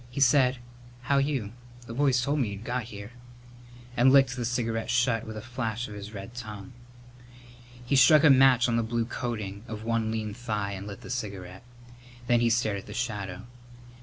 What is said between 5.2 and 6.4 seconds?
with a flash of his red